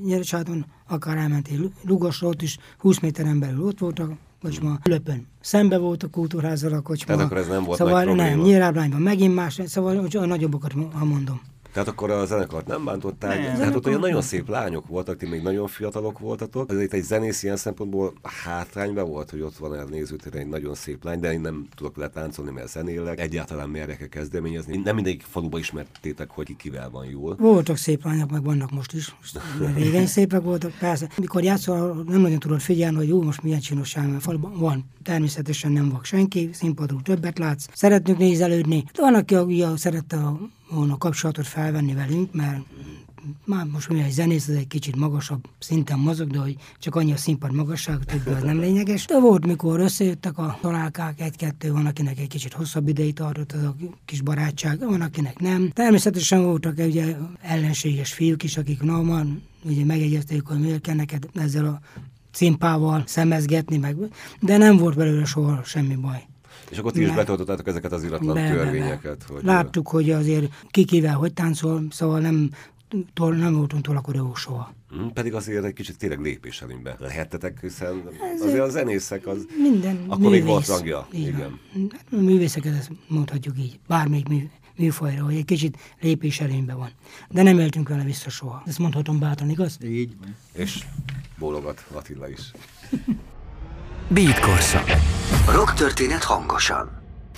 [0.03, 5.27] Nyíracsáton, akár elmentél Lugosra, ott is 20 méteren belül ott voltak kocsma Löpön.
[5.39, 7.05] Szembe volt a kultúrházzal a kocsma.
[7.05, 8.29] Tehát akkor ez nem volt szóval nagy probléma?
[8.29, 11.41] nem, Nyírábrányban megint más, szóval a nagyobbakat ha mondom.
[11.77, 13.55] Tehát akkor a zenekart nem bántották, Nem.
[13.55, 16.71] tehát ott olyan nagyon szép lányok voltak, ti még nagyon fiatalok voltatok.
[16.71, 18.13] Ez itt egy zenész ilyen szempontból
[18.43, 21.97] hátrányban volt, hogy ott van a nézőtéren egy nagyon szép lány, de én nem tudok
[21.97, 23.19] letáncolni, mert zenélek.
[23.19, 24.77] Egyáltalán merjek kezdeményezni.
[24.77, 27.35] Nem mindegyik faluba ismertétek, hogy ki kivel van jól.
[27.35, 29.15] Voltak szép lányok, meg vannak most is.
[29.19, 29.39] Most
[29.75, 31.09] régen szépek voltak, persze.
[31.17, 34.19] Mikor játszol, nem nagyon tudod figyelni, hogy jó, most milyen csinosság van.
[34.19, 37.65] Faluban van, természetesen nem vak senki, színpadról többet látsz.
[37.73, 38.83] Szeretnünk nézelődni.
[38.93, 42.61] De van, aki ugye szerette a, volna kapcsolatot felvenni velünk, mert
[43.45, 47.11] már most ugye egy zenész, az egy kicsit magasabb szinten mozog, de hogy csak annyi
[47.11, 49.05] a színpad magasság, többi az nem lényeges.
[49.05, 53.63] De volt, mikor összejöttek a találkák, egy-kettő, van, akinek egy kicsit hosszabb ideig tartott az
[53.63, 53.75] a
[54.05, 55.69] kis barátság, van, akinek nem.
[55.69, 61.65] Természetesen voltak ugye ellenséges fiúk is, akik normal, ugye megjegyezték, hogy miért kell neked ezzel
[61.65, 61.79] a
[62.31, 63.95] cimpával szemezgetni, meg,
[64.39, 66.25] de nem volt belőle soha semmi baj.
[66.71, 67.15] És akkor ti is Ne.
[67.15, 68.55] betöltöttátok ezeket az iratlan Be, be, be.
[68.63, 69.23] törvényeket.
[69.23, 72.49] Hogy Láttuk, hogy azért kikivel hogy táncol, szóval nem,
[73.13, 74.73] tol, nem voltunk tolakodó soha.
[74.89, 78.03] Hm, Pedig azért egy kicsit tényleg lépéselőnybe lehettetek, hiszen
[78.41, 79.45] azért a zenészek az...
[79.61, 80.45] Minden Akkor még művész.
[80.45, 81.07] volt rangja.
[81.11, 81.59] Igen.
[81.73, 81.91] van.
[82.11, 86.89] A művészeket ezt mondhatjuk így, bármelyik mű, műfajra, hogy egy kicsit lépés előnyben van.
[87.29, 88.63] De nem éltünk vele vissza soha.
[88.65, 89.77] Ezt mondhatom bátran, igaz?
[89.83, 90.35] Így van.
[90.53, 90.85] És
[91.39, 92.51] bólogat Attila is.
[94.09, 94.91] Beat korszak.
[95.51, 96.89] Rock történet hangosan.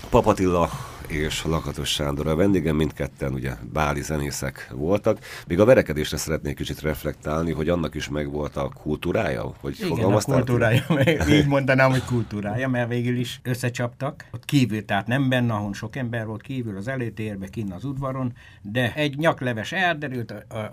[0.10, 0.70] Papatilla
[1.10, 5.20] és Lakatos Sándor a vendégem, mindketten ugye báli zenészek voltak.
[5.48, 10.22] Még a verekedésre szeretnék kicsit reflektálni, hogy annak is megvolt a kultúrája, hogy Igen, a
[10.22, 10.86] kultúrája,
[11.38, 14.26] így mondanám, hogy kultúrája, mert végül is összecsaptak.
[14.32, 18.34] Ott kívül, tehát nem benne, ahol sok ember volt, kívül az előtérbe, kinn az udvaron,
[18.62, 20.72] de egy nyakleves elderült, a, a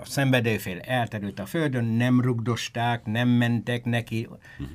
[0.81, 4.29] elterült a földön, nem rugdosták, nem mentek neki,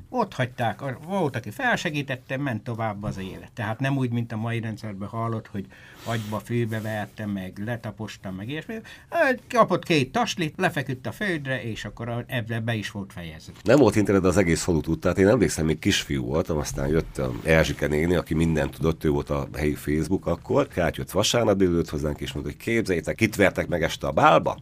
[0.10, 3.52] ott hagyták, volt, aki felsegítette, ment tovább az élet.
[3.54, 5.66] Tehát nem úgy, mint a mai rendszerben hallott, hogy
[6.04, 8.74] agyba, főbe verte, meg letaposta, meg ilyesmi.
[9.10, 13.54] Hát, Kapott két taslit, lefeküdt a földre, és akkor a- ebbe be is volt fejezve.
[13.64, 15.00] Nem volt internet, de az egész falu tudta.
[15.02, 19.10] Tehát én emlékszem, még kisfiú voltam, aztán jött a Erzsike néni, aki mindent tudott, ő
[19.10, 20.68] volt a helyi Facebook akkor.
[20.68, 24.58] Kát jött vasárnap délőtt hozzánk, és mondta, hogy képzeljétek, kit vertek meg este a bálba?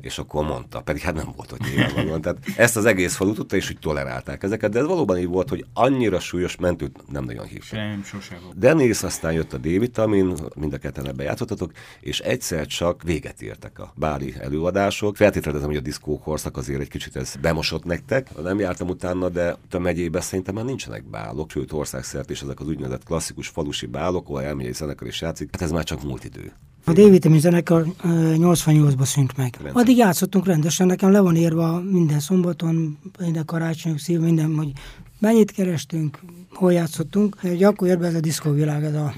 [0.00, 2.20] És akkor mondta, pedig hát nem volt, hogy nyilvánvalóan.
[2.20, 5.48] Tehát ezt az egész falu tudta, és hogy tolerálták ezeket, de ez valóban így volt,
[5.48, 7.78] hogy annyira súlyos mentőt nem nagyon hívtak.
[7.78, 8.58] Sem, sose volt.
[8.58, 13.78] Dennis, aztán jött a D-vitamin, mind a ketten ebbe játszottatok, és egyszer csak véget értek
[13.78, 15.16] a báli előadások.
[15.16, 18.42] Feltételezem, hogy a diszkó korszak azért egy kicsit ez bemosott nektek.
[18.42, 22.68] Nem jártam utána, de a megyében szerintem már nincsenek bálok, sőt országszerte is ezek az
[22.68, 25.48] úgynevezett klasszikus falusi bálok, ahol elmegy egy zenekar és játszik.
[25.52, 26.52] Hát ez már csak múlt idő.
[26.86, 29.54] A D-vitamin zenekar ö, 88-ban szűnt meg.
[29.62, 29.82] Rendszer.
[29.82, 34.72] Addig játszottunk rendesen, nekem le van írva minden szombaton, minden karácsonyok szív, minden, hogy
[35.18, 36.18] mennyit kerestünk,
[36.50, 37.36] hol játszottunk.
[37.42, 39.14] Ugye akkor jött be ez a diszkóvilág, ez a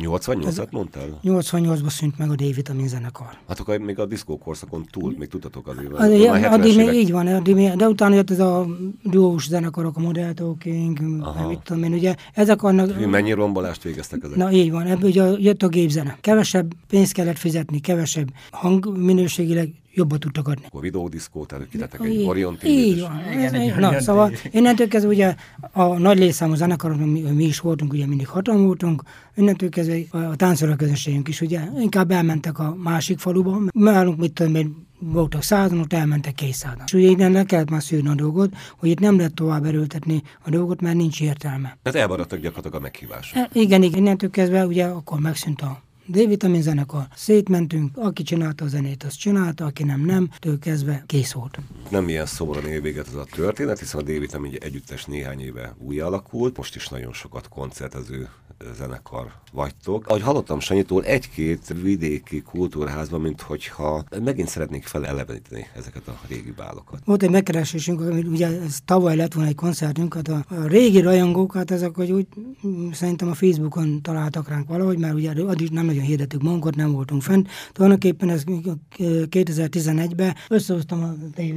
[0.00, 1.20] 88-at mondtál?
[1.24, 3.38] 88-ban szűnt meg a D-vitamin zenekar.
[3.48, 5.88] Hát akkor még a diszkó korszakon túl, még tudtatok azért.
[5.90, 8.66] mert Addig, 70-es addig még így van, addig még, de utána jött ez a
[9.02, 11.00] duós zenekarok, a Model Talking,
[11.48, 13.06] mit tudom én, ugye ezek annak...
[13.10, 14.36] Mennyi rombolást végeztek ezek?
[14.36, 16.18] Na így van, ebből ugye jött a gépzene.
[16.20, 20.64] Kevesebb pénzt kellett fizetni, kevesebb hangminőségileg jobban tudtak adni.
[20.66, 23.20] Akkor videódiszkó, tehát kitettek egy Orion Így van.
[23.32, 25.34] Igen, egy na, szóval innentől kezdve ugye
[25.72, 29.02] a nagy létszámú zenekaroknak mi, mi, is voltunk, ugye mindig hatan voltunk,
[29.34, 34.32] innentől kezdve a, a táncoló közönségünk is ugye inkább elmentek a másik faluba, nálunk mit
[34.32, 36.82] tudom én, voltak százan, ott elmentek kétszázan.
[36.86, 40.22] És ugye innen le kellett már szűrni a dolgot, hogy itt nem lehet tovább erőltetni
[40.44, 41.78] a dolgot, mert nincs értelme.
[41.82, 43.36] Tehát elmaradtak gyakorlatilag a meghívások.
[43.36, 47.06] E, igen, igen, innentől kezdve ugye akkor megszűnt a D-vitamin zenekar.
[47.14, 51.58] Szétmentünk, aki csinálta a zenét, az csinálta, aki nem, nem, től kezdve kész volt.
[51.90, 56.00] Nem ilyen szomorúan ér véget ez a történet, hiszen a D-vitamin együttes néhány éve új
[56.00, 58.28] alakult, most is nagyon sokat koncertező
[58.76, 60.06] zenekar vagytok.
[60.06, 67.00] Ahogy hallottam Sanyitól, egy-két vidéki kultúrházban, mint hogyha megint szeretnék feleleveníteni ezeket a régi bálokat.
[67.04, 71.00] Volt egy megkeresésünk, ami ugye ez tavaly lett volna egy koncertünk, hát a, a régi
[71.00, 72.26] rajongók, hát ezek, hogy úgy
[72.66, 76.92] mm, szerintem a Facebookon találtak ránk valahogy, mert ugye addig nem nagyon hirdettük magunkat, nem
[76.92, 77.48] voltunk fent.
[77.72, 78.42] Tulajdonképpen ez
[78.98, 81.14] ö, 2011-ben összehoztam a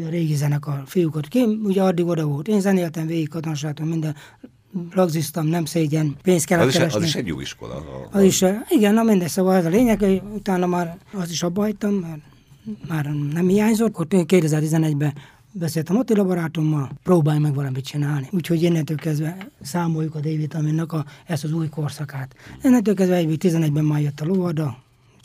[0.09, 2.47] régi zenekar fiúkat ki, ugye addig oda volt.
[2.47, 4.15] Én zenéltem végig katonaságon, minden
[4.91, 6.99] ragziztam, nem szégyen, pénzt kellett Az is, keresni.
[6.99, 7.75] az is egy jó iskola.
[7.75, 11.31] A, Az is, eh, igen, na mindegy, szóval ez a lényeg, hogy utána már azt
[11.31, 12.19] is abba hagytam, mert
[12.88, 13.89] már nem hiányzott.
[13.89, 15.13] Akkor 2011-ben
[15.51, 18.27] beszéltem Attila barátommal, próbálj meg valamit csinálni.
[18.31, 22.36] Úgyhogy innentől kezdve számoljuk a D-vitaminnak a, ezt az új korszakát.
[22.63, 24.77] Innentől kezdve egy 11-ben már jött a Lovarda,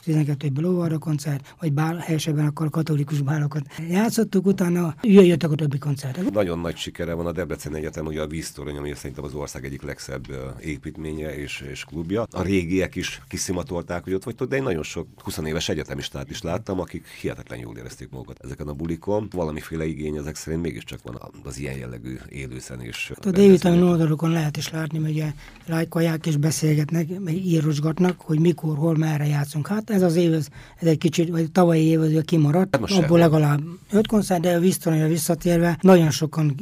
[0.07, 6.31] 12-ből óvara koncert, vagy bál, helyesebben akkor katolikus bálokat játszottuk, utána jöttek a többi koncertek.
[6.31, 9.83] Nagyon nagy sikere van a Debrecen Egyetem, ugye a víztorony, ami szerintem az ország egyik
[9.83, 10.27] legszebb
[10.61, 12.27] építménye és, és klubja.
[12.31, 16.43] A régiek is kiszimatolták, hogy ott vagytok, de én nagyon sok 20 éves egyetemistát is
[16.43, 19.29] láttam, akik hihetetlen jól érezték magukat ezeken a bulikon.
[19.35, 23.13] Valamiféle igény ezek szerint mégiscsak van az ilyen jellegű élőzenés.
[23.25, 25.33] A D-vitamin oldalokon lehet is látni, hogy
[25.67, 29.67] lájkolják és beszélgetnek, írosgatnak, hogy mikor, hol, merre játszunk.
[29.67, 33.19] Hát ez az év, ez, ez egy kicsit, vagy tavalyi év az kimaradt, hát abból
[33.19, 33.61] legalább
[33.93, 36.55] öt koncert, de a visszatérve nagyon sokan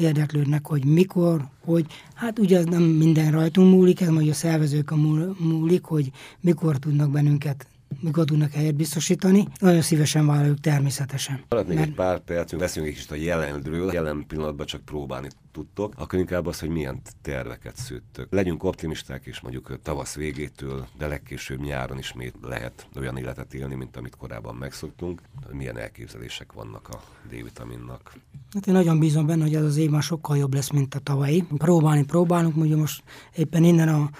[0.00, 1.86] érdeklődnek, hogy mikor, hogy.
[2.14, 4.96] Hát ugye ez nem minden rajtunk múlik, ez majd a szervezők a
[5.38, 6.10] múlik, hogy
[6.40, 7.66] mikor tudnak bennünket
[8.00, 9.48] mikor tudnak helyet biztosítani.
[9.60, 11.44] Nagyon szívesen vállaljuk természetesen.
[11.48, 11.88] Maradt még mert...
[11.88, 16.46] egy pár percünk, beszélünk egy kicsit a jelenről, jelen pillanatban csak próbálni tudtok, akkor inkább
[16.46, 18.32] az, hogy milyen terveket szőttök.
[18.32, 23.96] Legyünk optimisták, és mondjuk tavasz végétől, de legkésőbb nyáron ismét lehet olyan életet élni, mint
[23.96, 25.20] amit korábban megszoktunk.
[25.50, 28.12] Milyen elképzelések vannak a D-vitaminnak?
[28.54, 30.98] Hát én nagyon bízom benne, hogy ez az év már sokkal jobb lesz, mint a
[30.98, 31.44] tavalyi.
[31.56, 33.02] Próbálni próbálunk, ugye most
[33.34, 34.10] éppen innen a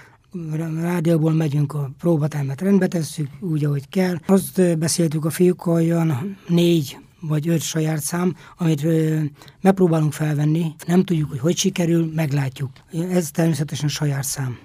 [0.80, 4.16] rádióból megyünk a próbatermet, rendbe tesszük, úgy, ahogy kell.
[4.26, 9.20] Azt beszéltük a fiúkkal, olyan négy vagy öt saját szám, amit ö,
[9.60, 10.74] megpróbálunk felvenni.
[10.86, 12.70] Nem tudjuk, hogy hogy sikerül, meglátjuk.
[13.10, 14.58] Ez természetesen saját szám.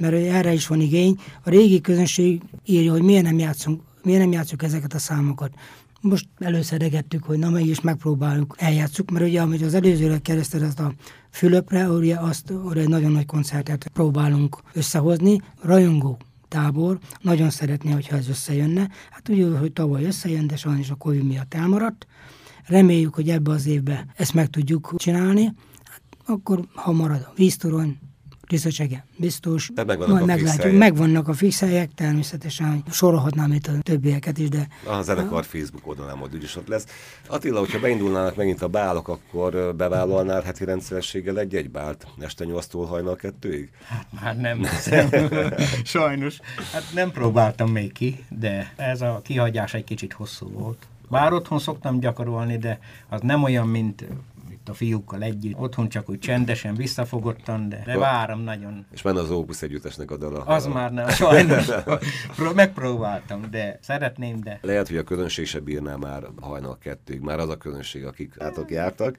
[0.00, 1.18] Mert erre is van igény.
[1.44, 5.54] A régi közönség írja, hogy miért nem játszunk, miért nem játszunk ezeket a számokat.
[6.00, 10.92] Most előszedegettük, hogy na meg is megpróbáljuk, eljátszuk, mert ugye, amit az előzőre keresztül a
[11.36, 16.18] Fülöpre, ugye azt, orra egy nagyon nagy koncertet próbálunk összehozni, rajongó
[16.48, 18.88] tábor, nagyon szeretné, hogyha ez összejönne.
[19.10, 22.06] Hát ugye, hogy tavaly összejön, de sajnos a Covid miatt elmaradt.
[22.66, 25.44] Reméljük, hogy ebbe az évbe ezt meg tudjuk csinálni.
[25.84, 27.98] Hát akkor, ha marad a víztorony,
[28.46, 29.70] Tiszacsege, biztos.
[29.74, 30.78] De megvannak Majd a meglátjuk.
[30.78, 34.68] Megvannak a fix helyek, természetesen sorolhatnám itt a többieket is, de...
[34.84, 36.86] A zenekar Facebook oldalán majd úgyis ott lesz.
[37.26, 43.16] Attila, hogyha beindulnának megint a bálok, akkor bevállalnál heti rendszerességgel egy-egy bált este 8-tól hajnal
[43.16, 43.70] kettőig?
[43.84, 45.08] Hát már nem hiszem.
[45.84, 46.38] Sajnos.
[46.72, 50.86] Hát nem próbáltam még ki, de ez a kihagyás egy kicsit hosszú volt.
[51.10, 52.78] Bár otthon szoktam gyakorolni, de
[53.08, 54.04] az nem olyan, mint
[54.68, 55.58] a fiúkkal együtt.
[55.58, 58.86] Otthon csak úgy csendesen, visszafogottan, de, de várom nagyon.
[58.92, 60.44] És menne az Opus együttesnek a dala.
[60.44, 60.68] Az a...
[60.68, 61.66] már nem, sajnos.
[62.54, 64.58] Megpróbáltam, de szeretném, de...
[64.62, 68.70] Lehet, hogy a közönség se bírná már hajnal kettőig, már az a közönség, akik átok
[68.70, 69.16] jártak,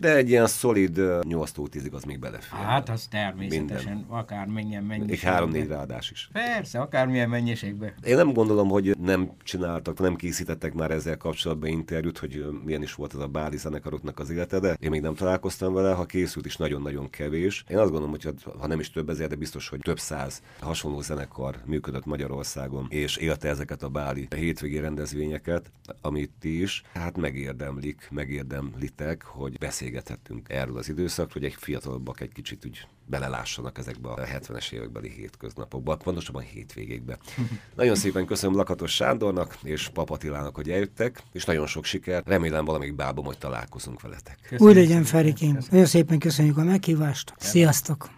[0.00, 2.58] de egy ilyen szolid 8-10-ig az még belefér.
[2.58, 4.18] Hát az természetesen, Minden.
[4.18, 5.12] akár menjen mennyiségbe.
[5.12, 6.28] Egy három-négy rádás is.
[6.32, 7.94] Persze, akármilyen mennyiségbe.
[8.04, 12.94] Én nem gondolom, hogy nem csináltak, nem készítettek már ezzel kapcsolatban interjút, hogy milyen is
[12.94, 16.46] volt ez a báli zenekaroknak az élete, de én még nem találkoztam vele, ha készült
[16.46, 17.64] is nagyon-nagyon kevés.
[17.68, 21.00] Én azt gondolom, hogy ha nem is több ezer, de biztos, hogy több száz hasonló
[21.00, 27.16] zenekar működött Magyarországon, és élte ezeket a báli a hétvégi rendezvényeket, amit ti is, hát
[27.16, 34.08] megérdemlik, megérdemlitek, hogy beszélgethettünk erről az időszakról, hogy egy fiatalabbak egy kicsit úgy belelássanak ezekbe
[34.08, 37.18] a 70-es évekbeli hétköznapokba, pontosabban hétvégékbe.
[37.76, 42.22] nagyon szépen köszönöm Lakatos Sándornak és Papatilának, hogy eljöttek, és nagyon sok siker.
[42.26, 44.38] Remélem valamelyik bálban majd találkozunk veletek.
[44.42, 44.68] Köszönöm.
[44.68, 45.58] Úgy legyen, Ferikém.
[45.70, 47.34] Nagyon szépen köszönjük a meghívást.
[47.38, 48.08] Sziasztok!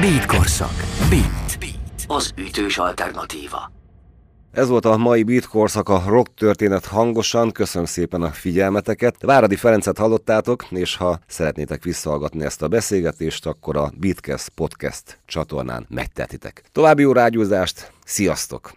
[0.00, 0.74] Beat korszak.
[1.10, 1.58] Beat.
[1.58, 2.04] Beat.
[2.06, 3.77] Az ütős alternatíva.
[4.52, 7.52] Ez volt a mai Beat korszak, a rock történet hangosan.
[7.52, 9.14] Köszönöm szépen a figyelmeteket.
[9.22, 15.86] Váradi Ferencet hallottátok, és ha szeretnétek visszahallgatni ezt a beszélgetést, akkor a Beatcast podcast csatornán
[15.88, 16.62] megtehetitek.
[16.72, 18.72] További jó rágyúzást, sziasztok!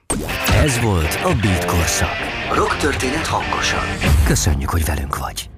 [0.53, 2.15] Ez volt a Beat korszak.
[2.55, 3.83] Rock történet hangosan.
[4.25, 5.49] Köszönjük, hogy velünk vagy.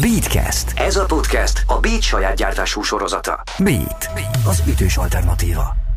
[0.00, 0.72] Beatcast.
[0.76, 3.42] Ez a podcast a Beat saját gyártású sorozata.
[3.58, 4.08] Beat.
[4.46, 5.87] Az ütős alternatíva.